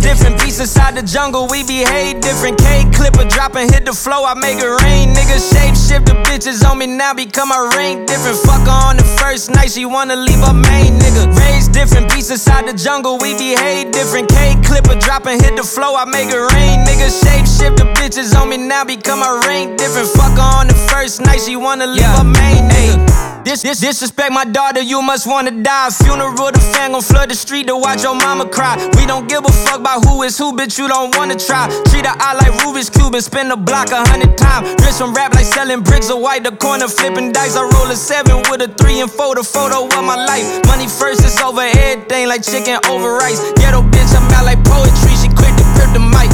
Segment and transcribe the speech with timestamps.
[0.00, 0.40] Different.
[0.40, 2.58] Beats inside the jungle, we behave different.
[2.58, 5.14] K clipper dropping, hit the flow, I make it rain.
[5.14, 8.38] Niggas shape shift the bitches on me now, become a ring different.
[8.38, 11.28] Fuck her on the first night, she wanna leave her main nigga.
[11.36, 14.28] Raised different, beats inside the jungle, we behave different.
[14.28, 16.84] K clipper dropping, hit the flow, I make it rain.
[16.86, 20.08] Niggas shape shift the bitches on me now, become a ring different.
[20.08, 22.18] Fuck her on the first night, she wanna leave yeah.
[22.18, 23.28] her main nigga.
[23.48, 25.88] This, this, disrespect my daughter, you must wanna die.
[25.88, 28.76] Funeral, the fan gon' flood the street to watch your mama cry.
[28.96, 31.68] We don't give a fuck about who is who, bitch, you don't wanna try.
[31.88, 34.68] Treat her eye like Rubik's Cube and spin the block a hundred times.
[34.84, 37.56] Rich from rap like selling bricks of white, the corner flipping dice.
[37.56, 40.44] I roll a seven with a three and four, the photo of my life.
[40.66, 43.40] Money first, it's over everything like chicken over rice.
[43.56, 46.28] Ghetto bitch, I'm out like poetry, she quick to grip the mic.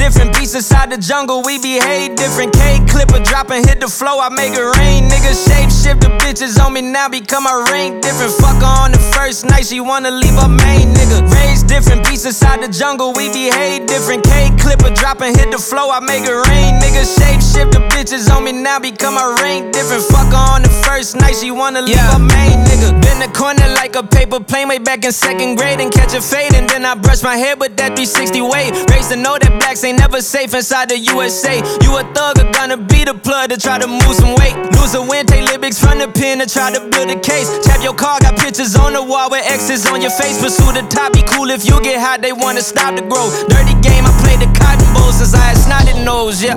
[0.00, 2.54] Different, beats inside the jungle, we behave different.
[2.54, 5.04] K clipper dropping, hit the flow, I make it rain.
[5.12, 8.32] Niggas shape shift the bitches on me now become a ring different.
[8.40, 11.20] Fuck her on the first night, she wanna leave her main nigga.
[11.28, 14.24] Raised different, beats inside the jungle, we behave different.
[14.24, 16.80] K clipper dropping, hit the flow, I make it rain.
[16.80, 20.02] Niggas shape shift the bitches on me now become a ring different.
[20.04, 22.16] Fuck her on the first night, she wanna leave yeah.
[22.16, 22.96] her main nigga.
[23.04, 26.22] Been the corner like a paper plane way back in second grade and catch a
[26.22, 26.54] fade.
[26.54, 28.72] And then I brush my hair with that 360 wave.
[28.88, 31.56] Raised to know that blacks ain't never safe inside the USA.
[31.82, 34.54] You a thug or gonna be the plug to try to move some weight.
[34.76, 37.48] Lose a win, take lyrics from the pen to try to build a case.
[37.64, 40.40] Tap your car, got pictures on the wall with X's on your face.
[40.40, 43.48] Pursue the top, be cool if you get hot, they wanna stop the growth.
[43.48, 46.56] Dirty game, I play the cotton bowl since I had snotted nose, yeah.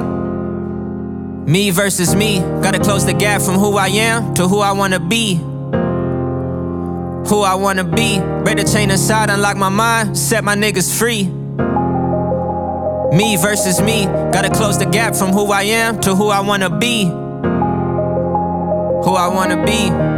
[1.45, 5.00] Me versus me, gotta close the gap from who I am to who I wanna
[5.00, 5.36] be.
[7.30, 11.42] Who I wanna be, break the chain inside, unlock my mind, set my niggas free.
[13.14, 16.70] Me versus me, gotta close the gap from who I am to who I wanna
[16.70, 17.11] be
[19.04, 20.13] who I wanna be.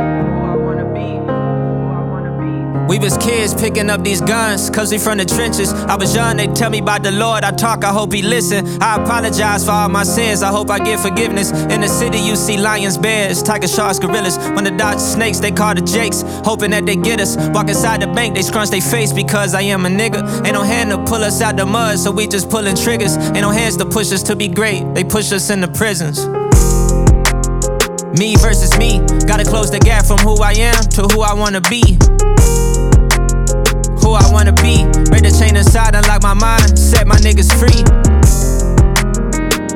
[2.88, 5.74] We was kids picking up these guns, cause we from the trenches.
[5.74, 7.44] I was young, they tell me about the Lord.
[7.44, 8.82] I talk, I hope he listen.
[8.82, 11.52] I apologize for all my sins, I hope I get forgiveness.
[11.52, 14.38] In the city, you see lions, bears, tiger sharks, gorillas.
[14.54, 17.36] When the dodge snakes, they call the jakes, hoping that they get us.
[17.56, 20.46] Walk inside the bank, they scrunch their face because I am a nigga.
[20.46, 23.18] Ain't no hand to pull us out the mud, so we just pulling triggers.
[23.18, 26.28] Ain't no hands to push us to be great, they push us into prisons.
[28.20, 31.62] Me versus me, gotta close the gap from who I am to who I wanna
[31.62, 31.98] be.
[34.06, 37.82] Who I wanna be, break the chain inside, unlock my mind, set my niggas free.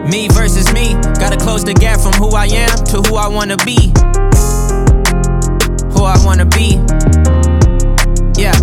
[0.05, 3.57] Me versus me, gotta close the gap from who I am to who I wanna
[3.57, 3.89] be.
[5.97, 6.77] Who I wanna be.
[8.39, 8.53] Yeah.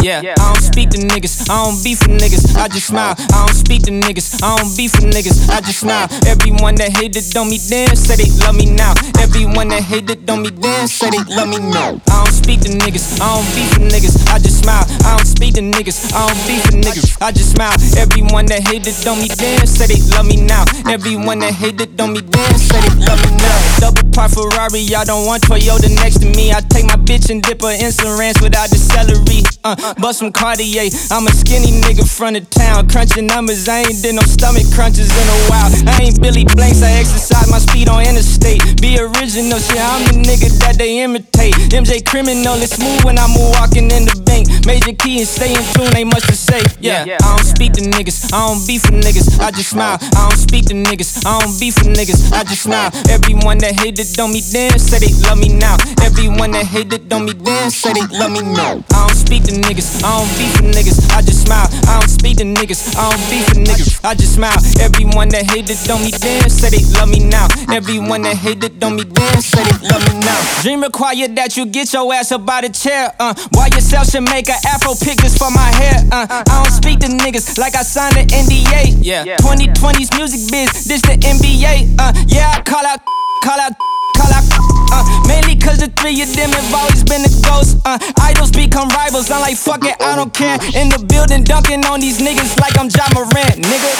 [0.00, 3.14] Yeah, I don't speak to niggas, I don't beef with niggas, I just smile.
[3.18, 6.08] I don't speak to niggas, I don't beef with niggas, I just smile.
[6.24, 8.94] Everyone that hated on me then say they love me now.
[9.20, 12.00] Everyone that hated on me then say they love me now.
[12.08, 12.17] I
[12.48, 14.86] speak to niggas, I don't beef with niggas, I just smile.
[15.04, 17.76] I don't speak to niggas, I don't beef with niggas, I just smile.
[18.00, 20.64] Everyone that hated on me then say they love me now.
[20.88, 23.58] Everyone that hated on me then say they love me now.
[23.84, 24.32] Double part
[24.68, 26.52] Ferrari, I don't want Toyota next to me.
[26.52, 29.42] I take my bitch and dip her in some ranch without the celery.
[29.64, 30.88] Uh, bust some Cartier.
[31.10, 32.88] I'm a skinny nigga from the town.
[32.88, 35.70] Crunching numbers, I ain't did no stomach crunches in a while.
[35.88, 38.60] I ain't Billy Blanks, I exercise my speed on interstate.
[38.80, 41.54] Be original, shit, I'm the nigga that they imitate.
[41.72, 44.48] MJ criminal, it's smooth when I'm walking in the bank.
[44.66, 46.60] Major key and stay in tune, ain't much to say.
[46.80, 49.98] Yeah, I don't speak to niggas, I don't beef with niggas, I just smile.
[50.16, 52.90] I don't speak to niggas, I don't beef with niggas, I just smile.
[53.08, 54.40] Everyone that hated on me
[54.78, 55.78] say they love me now.
[56.02, 58.82] Everyone that hated on me then say they love me now.
[58.90, 61.68] I don't speak to niggas, I don't beef with niggas, I just smile.
[61.86, 64.58] I don't speak to niggas, I don't beef with niggas, I just smile.
[64.82, 67.46] Everyone that hated on me then say they love me now.
[67.70, 70.40] Everyone that hated on me then say they love me now.
[70.62, 73.34] Dream required that you get your ass up out the chair, uh.
[73.54, 76.26] Why yourself should make an afro pick this for my hair, uh.
[76.26, 79.36] I don't speak to niggas like I signed an NDA, yeah.
[79.38, 82.12] 2020's music biz, this the NBA, uh.
[82.26, 82.98] Yeah, I call out,
[83.44, 83.72] call out
[84.18, 84.42] call out,
[84.90, 87.78] uh, mainly cause the three of them have always been the ghosts.
[87.86, 90.58] Uh, idols become rivals, I'm like, fuck it, I don't care.
[90.74, 93.92] In the building, dunking on these niggas like I'm Ja Morant, nigga.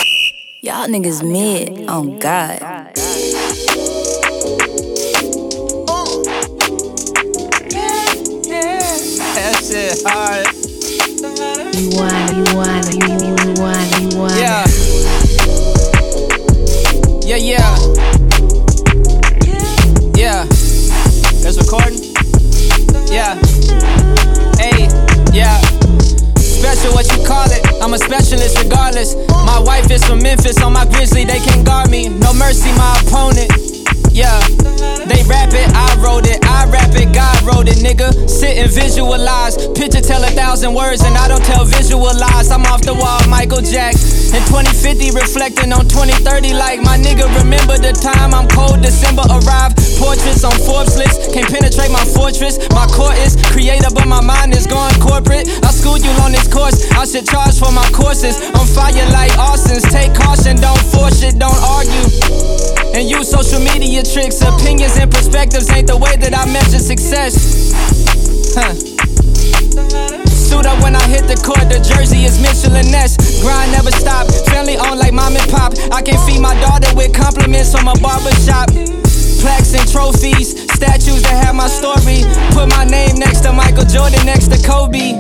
[0.63, 2.59] Y'all niggas mid, oh God.
[9.39, 10.47] That shit hard.
[11.79, 14.35] You want, you want, you, you want, you want.
[14.35, 14.65] Yeah.
[14.65, 14.68] Yeah,
[21.69, 22.01] recording?
[23.13, 23.37] Yeah.
[24.57, 24.89] Hey,
[25.37, 25.61] yeah.
[26.41, 27.61] Special, what you call it?
[27.83, 29.15] I'm a specialist regardless.
[29.29, 32.09] My wife is from Memphis, on my grizzly, they can't guard me.
[32.09, 33.53] No mercy, my opponent.
[34.13, 34.41] Yeah.
[35.05, 36.48] They rap it, I wrote it.
[37.65, 38.15] God nigga.
[38.31, 42.51] Sit and visualize, picture tell a thousand words, and I don't tell visualize.
[42.51, 43.95] I'm off the wall, Michael Jack.
[44.31, 47.27] In 2050, reflecting on 2030, like my nigga.
[47.43, 49.75] Remember the time I'm cold, December arrived.
[49.99, 52.63] Portraits on Forbes list, can't penetrate my fortress.
[52.71, 55.49] My core is creative, but my mind is going corporate.
[55.65, 58.39] I schooled you on this course, I should charge for my courses.
[58.55, 62.07] On fire like Austin's, take caution, don't force it, don't argue.
[62.95, 67.48] And use social media tricks, opinions and perspectives ain't the way that I measure success.
[70.29, 73.17] Suit up when I hit the court, the jersey is Mitchell & Ness.
[73.43, 75.73] Grind never stop, family on like mom and pop.
[75.93, 78.69] I can feed my daughter with compliments from a barber shop.
[79.39, 82.27] Plaques and trophies, statues that have my story.
[82.51, 85.15] Put my name next to Michael Jordan, next to Kobe.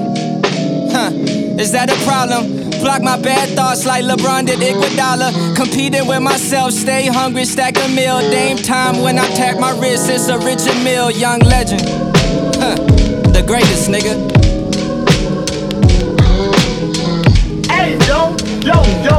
[0.91, 1.13] Huh,
[1.61, 2.71] is that a problem?
[2.81, 5.55] Block my bad thoughts like LeBron did Iguodala.
[5.55, 8.19] Competing with myself, stay hungry, stack a meal.
[8.31, 12.08] Dame time when I tap my wrist, it's a Richard Mille, young legend.
[13.49, 14.13] The greatest nigga.
[17.65, 19.17] Hey, yo, yo, yo,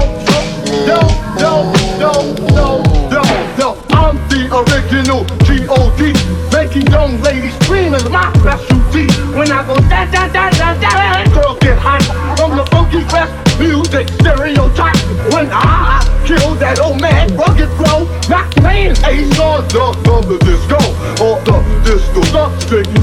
[0.86, 1.02] yo,
[1.42, 2.14] yo, yo,
[2.46, 2.72] yo,
[3.10, 3.24] yo,
[3.58, 6.14] yo, I'm the original G.O.D.
[6.54, 9.10] Making young ladies scream is my specialty.
[9.36, 12.04] When I go da da da da da, girls get hot
[12.38, 14.96] from the funky fresh music stereotype.
[15.34, 20.38] When I kill that old man, rugged flow, not playing Ace on the from the
[20.46, 20.78] disco
[21.18, 22.22] or the disco,
[22.70, 22.99] the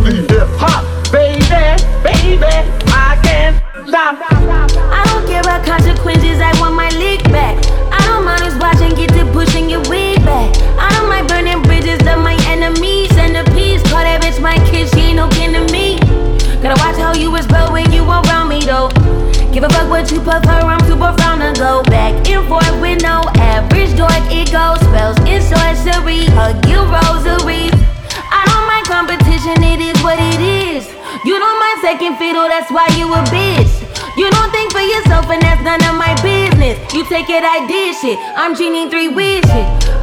[37.16, 38.18] Take it, I did shit.
[38.36, 39.48] I'm genie three wishes.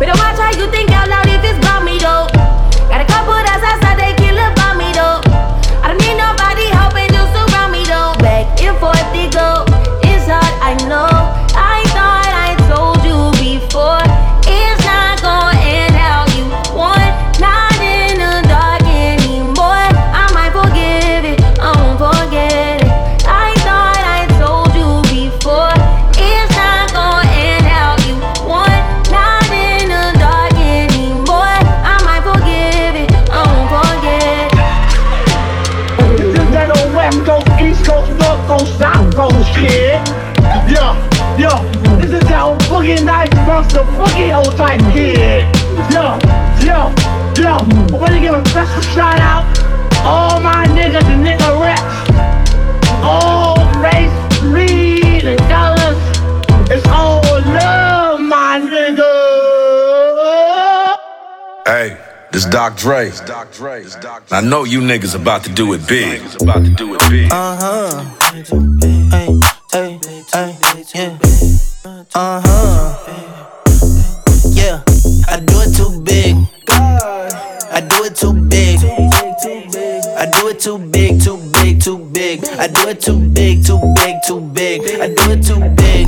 [0.01, 2.12] Better watch how you think out loud if it's about me though.
[37.03, 39.99] West Coast, East Coast, North Coast, South Coast shit.
[40.71, 40.95] Yeah,
[41.37, 41.59] yeah.
[41.99, 45.43] This is old boogie nights monster boogie old type kid.
[45.91, 46.17] Yeah,
[46.63, 46.87] yeah,
[47.37, 47.59] yeah.
[47.59, 49.43] I want to give a special shout out.
[50.05, 51.81] All my niggas and nigga reps.
[53.03, 55.99] All race, creed, and colors.
[56.71, 57.21] It's all
[57.51, 59.11] love, my nigga.
[61.65, 61.97] Hey,
[62.33, 63.11] this Doc Dre.
[64.31, 66.19] I know you niggas about to do it big.
[66.41, 67.31] About to do it big.
[67.31, 68.03] Uh huh.
[69.11, 69.29] Hey,
[69.71, 69.99] hey,
[70.33, 71.17] hey, yeah.
[72.15, 72.97] Uh huh.
[74.49, 74.83] Yeah,
[75.29, 76.35] I do it too big.
[76.69, 78.79] I do it too big.
[80.17, 82.43] I do it too big, too big, too big.
[82.45, 84.81] I do it too big, too big, too big.
[84.99, 86.07] I do it too big.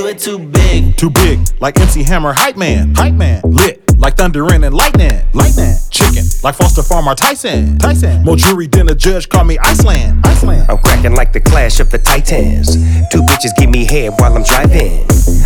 [0.00, 0.96] Do it too big.
[0.96, 3.42] Too big, like MC Hammer, hype man, hype man.
[3.44, 5.74] Lit, like thundering and lightning, lightning.
[5.90, 8.24] Chicken, like Foster Farmer Tyson, Tyson.
[8.24, 10.70] More jury than a judge, call me Iceland, Iceland.
[10.70, 12.76] I'm cracking like the clash of the titans.
[13.12, 15.04] Two bitches give me head while I'm driving.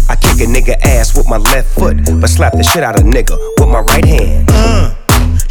[0.09, 3.03] I kick a nigga ass with my left foot, but slap the shit out a
[3.03, 4.49] nigga with my right hand.
[4.53, 4.95] Uh,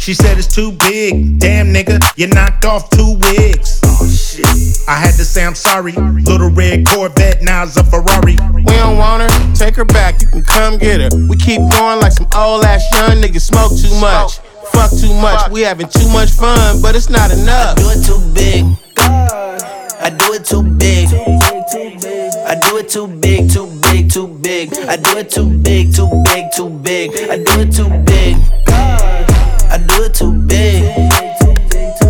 [0.04, 1.38] she said it's too big.
[1.38, 3.80] Damn nigga, you knocked off two wigs.
[3.84, 4.44] Oh shit.
[4.86, 5.92] I had to say I'm sorry.
[5.92, 8.36] Little red Corvette, now's a Ferrari.
[8.52, 11.08] We don't want her, take her back, you can come get her.
[11.26, 14.40] We keep going like some old ass young niggas smoke too much.
[14.72, 17.78] Fuck too much, we having too much fun, but it's not enough.
[17.78, 18.64] I do it too big.
[18.98, 21.08] I do it too big.
[22.44, 24.74] I do it too big, too big, too big.
[24.86, 27.10] I do it too big, too big, too big.
[27.30, 28.36] I do it too big.
[28.68, 29.03] I
[29.94, 30.84] do it too big.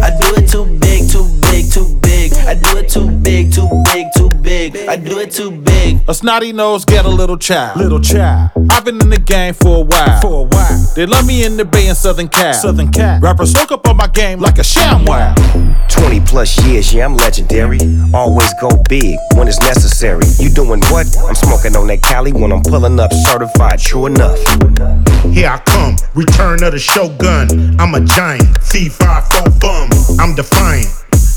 [0.02, 2.32] I do it too big, too big, too big.
[2.46, 4.76] I do it too big, too big, too big.
[4.88, 6.00] I do it too big.
[6.08, 8.50] A snotty nose get a little child, little child.
[8.70, 10.20] I've been in the game for a while.
[10.20, 10.92] For a while.
[10.94, 12.54] They love me in the Bay and Southern Cal.
[12.54, 13.20] Southern Cal.
[13.20, 15.34] Rappers soak up on my game like a sham wow.
[15.88, 17.78] 20 plus years, yeah, I'm legendary.
[18.12, 20.24] Always go big when it's necessary.
[20.38, 21.06] You doing what?
[21.26, 24.38] I'm smoking on that Cali when I'm pulling up certified, true enough.
[25.32, 25.73] Here I come,
[26.14, 27.78] return of the shogun.
[27.80, 29.90] I'm a giant, C5 bum.
[30.20, 30.88] I'm defiant.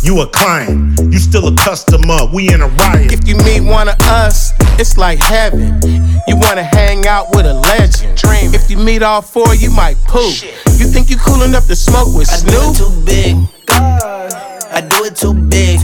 [0.03, 2.17] You a client, you still a customer.
[2.33, 3.11] We in a riot.
[3.11, 5.81] If you meet one of us, it's like heaven.
[6.27, 8.15] You wanna hang out with a legend.
[8.15, 8.53] Dream.
[8.53, 10.33] If you meet all four, you might poop.
[10.77, 12.75] You think you cool enough to smoke with I do Snoop?
[12.75, 13.35] it too big.
[13.69, 15.79] I do it too big.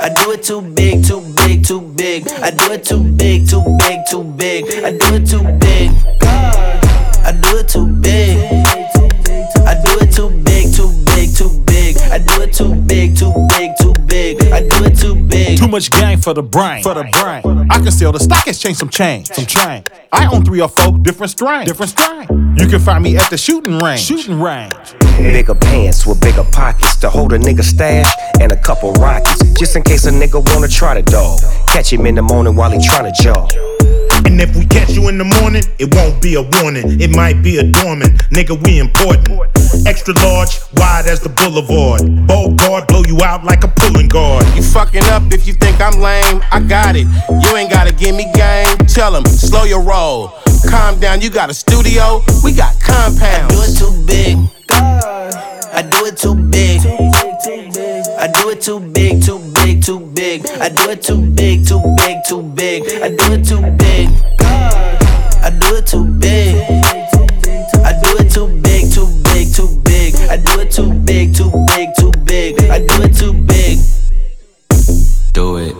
[0.00, 2.26] I do it too big, too big, too big.
[2.28, 4.64] I do it too big, too big, too big.
[4.82, 6.89] I do it too big.
[7.30, 8.38] I do it too big.
[9.64, 11.96] I do it too big, too big, too big.
[12.10, 14.42] I do it too big, too big, too big.
[14.52, 15.56] I do it too big.
[15.56, 16.82] Too much gang for the brain.
[16.82, 17.68] For the brain.
[17.70, 19.28] I can sell the stock exchange some change.
[19.28, 19.86] Some change.
[20.10, 21.66] I own three or four different strains.
[21.66, 22.56] Different strain.
[22.58, 24.00] You can find me at the shooting range.
[24.00, 24.74] Shooting range.
[25.18, 29.40] Bigger pants with bigger pockets to hold a nigga stash and a couple rockets.
[29.56, 31.38] Just in case a nigga wanna try the dog.
[31.68, 33.52] Catch him in the morning while he tryna jog.
[34.26, 37.00] And if we catch you in the morning, it won't be a warning.
[37.00, 38.18] It might be a dormant.
[38.30, 39.28] Nigga, we important.
[39.86, 42.26] Extra large, wide as the boulevard.
[42.26, 44.44] Bold guard, blow you out like a pulling guard.
[44.54, 46.42] You fucking up if you think I'm lame.
[46.50, 47.06] I got it.
[47.30, 48.68] You ain't gotta give me game.
[48.88, 50.32] Tell 'em, slow your roll.
[50.68, 52.22] Calm down, you got a studio.
[52.44, 52.76] We got
[53.40, 54.38] I do it too big.
[55.72, 56.80] I do it too big.
[58.18, 59.39] I do it too big, too
[60.38, 60.46] big.
[60.60, 62.82] I do it too big, too big, too big.
[63.02, 64.08] I do it too big.
[65.42, 66.54] I do it too big.
[67.82, 70.14] I do it too big, too big, too big.
[70.30, 72.60] I do it too big, too big, too big.
[72.70, 73.78] I do it too big.
[75.32, 75.74] Do it,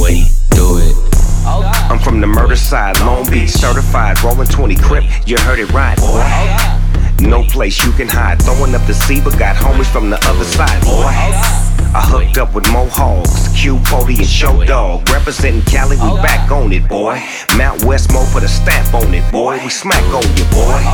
[0.00, 0.26] Wait.
[0.50, 0.96] do it.
[1.90, 5.04] I'm from the murder side, Long Beach, certified, rolling 20 crip.
[5.26, 7.26] You heard it right, boy.
[7.26, 8.42] No place you can hide.
[8.42, 11.67] Throwing up the sea, but got homies from the other side, boy.
[11.94, 15.08] I hooked up with Mo Hogs, Q, Pody, and Show Dog.
[15.08, 17.18] Representing Cali, we back on it, boy.
[17.56, 19.58] Mount Westmore put a stamp on it, boy.
[19.64, 20.84] We smack on you, boy.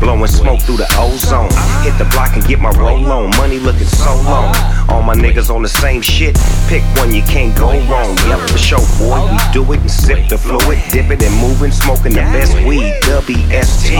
[0.00, 1.48] Blowing smoke through the ozone.
[1.80, 3.30] Hit the block and get my roll on.
[3.40, 4.54] Money looking so long.
[4.90, 6.36] All my niggas on the same shit.
[6.68, 8.14] Pick one, you can't go wrong.
[8.28, 9.24] Yep, for sure, boy.
[9.32, 12.92] We do it and sip the fluid, dip it and moving, smoking the best weed.
[13.08, 13.96] WST.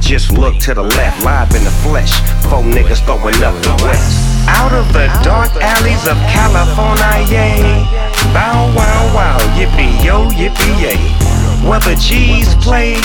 [0.00, 2.20] Just look to the left, live in the flesh.
[2.46, 4.29] Four niggas throwing up the west.
[4.58, 7.62] Out of the dark alleys of California, yay.
[8.34, 11.00] Bow wow wow, yippee yo, yippee yay.
[11.66, 12.96] Where the G's play,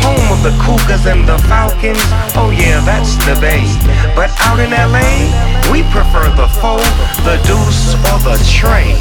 [0.00, 2.00] home of the Cougars and the Falcons.
[2.38, 3.66] Oh yeah, that's the Bay.
[4.14, 5.28] But out in LA,
[5.70, 6.80] we prefer the four,
[7.26, 8.96] the deuce, or the train.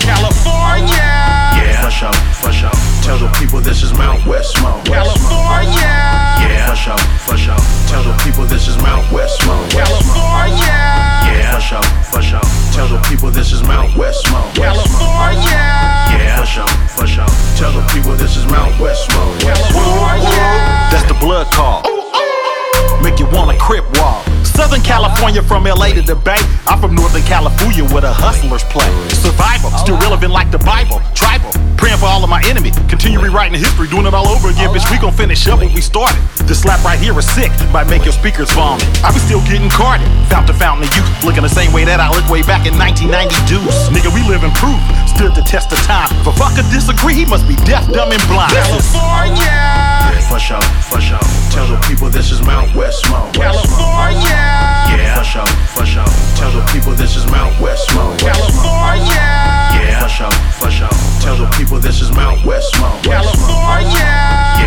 [0.00, 0.96] California!
[1.54, 2.12] Yeah, for sure,
[2.42, 2.70] for sure.
[3.02, 4.82] Tell the people this is Mount Westmore.
[4.84, 6.17] California!
[6.68, 7.88] Yeah, for sure, for sure.
[7.88, 9.66] Tell the people this is Mount Westmore.
[9.70, 10.68] California!
[11.24, 11.82] Yeah, for sure,
[12.12, 12.40] for sure.
[12.76, 14.44] Tell the people this is Mount Westmore.
[14.52, 15.48] California!
[15.48, 17.24] Yeah, for sure, for sure.
[17.56, 19.38] Tell the people this is Mount Westmore.
[19.38, 20.28] California!
[20.92, 21.80] That's the blood call.
[23.02, 24.27] Make you wanna crip walk.
[24.58, 26.42] Southern California from LA to the Bay.
[26.66, 28.90] I'm from Northern California where the hustlers play.
[29.14, 30.98] Survival, still oh, relevant like the Bible.
[31.14, 32.74] Tribal, praying for all of my enemy.
[32.90, 34.66] Continue rewriting history, doing it all over again.
[34.66, 36.18] Oh, Bitch, we gon' finish up what we started.
[36.50, 38.82] This slap right here is sick, might make your speakers vomit.
[39.06, 40.10] I be still getting carded.
[40.26, 43.14] Fountain fountain of youth, looking the same way that I looked way back in 1990
[43.46, 43.86] deuce.
[43.94, 46.10] Nigga, we live in proof, stood the test of time.
[46.26, 48.58] If a fucker disagree, he must be deaf, dumb, and blind.
[48.58, 49.77] California!
[50.28, 50.60] Yeah, for sure,
[50.92, 51.18] for sure.
[51.50, 53.30] Tell the people this is Mount Westmore.
[53.32, 54.28] California!
[54.28, 56.04] Yeah, for sure, for sure.
[56.36, 58.14] Tell the people this is Mount Westmore.
[58.18, 59.08] California!
[59.08, 60.92] Yeah, for sure, for sure.
[61.20, 62.92] Tell the people this is Mount Westmore.
[63.02, 63.88] California!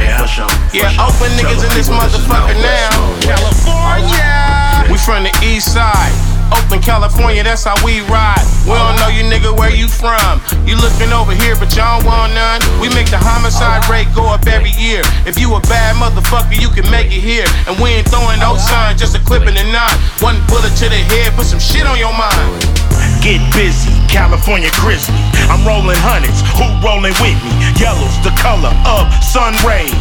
[0.01, 0.50] Yeah, for sure.
[0.74, 2.89] Yeah, open Tell niggas the in this people is motherfucker Mount now.
[2.89, 3.38] Westmore.
[3.38, 4.91] California!
[4.91, 6.31] We from the east side.
[6.51, 8.43] Oakland, California, that's how we ride.
[8.67, 10.43] We don't know you nigga where you from.
[10.67, 12.62] You looking over here, but y'all want none.
[12.79, 15.01] We make the homicide rate go up every year.
[15.25, 17.48] If you a bad motherfucker, you can make it here.
[17.67, 19.93] And we ain't throwing no signs, just a clip in the knot.
[20.20, 22.81] One bullet to the head, put some shit on your mind.
[23.22, 25.13] Get busy, California grizzly.
[25.46, 27.54] I'm rolling hundreds, who rolling with me?
[27.78, 29.94] Yellow's the color of sun rays.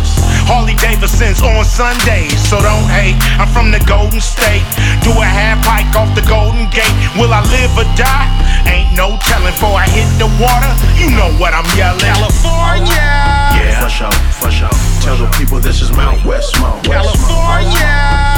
[0.48, 3.20] Harley Davidson's on Sundays, so don't hate.
[3.36, 4.64] I'm from the Golden State.
[5.04, 6.88] Do a half hike off the Golden Gate.
[7.20, 8.24] Will I live or die?
[8.64, 9.52] Ain't no telling.
[9.52, 12.00] Before I hit the water, you know what I'm yelling.
[12.00, 13.04] California!
[13.52, 14.72] Yeah, for sure, for sure.
[15.04, 16.80] Tell the people this is Mount Westmore.
[16.88, 17.84] California!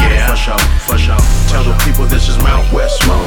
[0.03, 1.23] Yeah, for sure, for sure.
[1.53, 3.22] Tell the people this is Mount Westmore.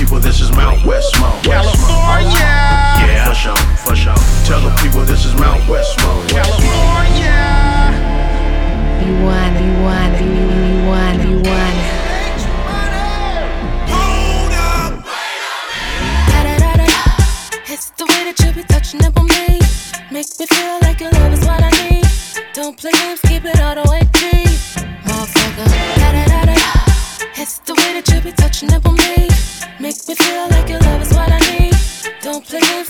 [0.00, 1.76] people this is Mount West Mount California.
[1.76, 4.14] West, Mount Yeah, for sure, for sure.
[4.46, 5.99] Tell the people this is Mount West
[29.90, 31.74] Make me feel like your love is what I need.
[32.22, 32.89] Don't play games,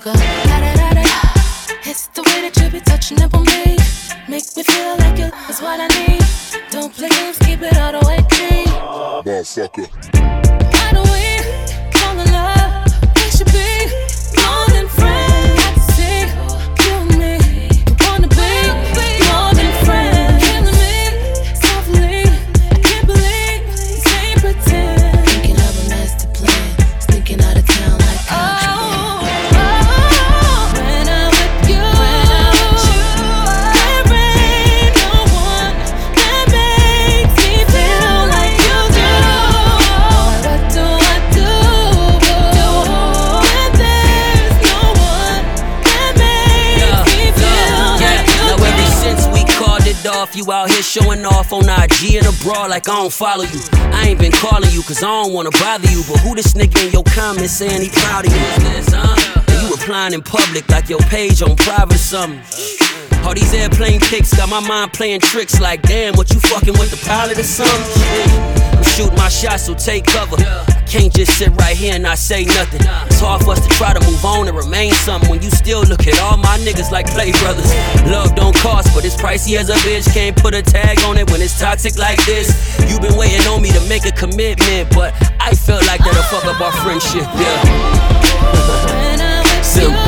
[0.00, 1.86] motherfucker.
[1.86, 3.76] It's the way that you be touching up on me.
[4.28, 6.22] Make me feel like you is what I need.
[6.70, 8.66] Don't play games, keep it all the way clean.
[8.66, 10.15] Motherfucker.
[50.34, 53.60] You out here showing off on IG and abroad like I don't follow you.
[53.92, 56.02] I ain't been calling you cause I don't wanna bother you.
[56.08, 58.38] But who this nigga in your comments saying he proud of you?
[58.38, 62.85] And you replying in public like your page on private or something.
[63.26, 66.92] All these airplane pics got my mind playing tricks like, damn, what you fucking with
[66.92, 68.30] the pilot or something?
[68.70, 70.36] I'm shooting my shots, so take cover.
[70.86, 72.82] Can't just sit right here and not say nothing.
[73.10, 75.82] It's hard for us to try to move on and remain something when you still
[75.82, 77.66] look at all my niggas like play brothers.
[78.06, 80.06] Love don't cost, but it's pricey as a bitch.
[80.14, 82.54] Can't put a tag on it when it's toxic like this.
[82.88, 86.44] You've been waiting on me to make a commitment, but I felt like that'll fuck
[86.44, 87.58] up our friendship, yeah.
[89.62, 90.05] Simple.